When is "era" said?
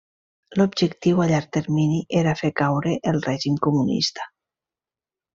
2.21-2.33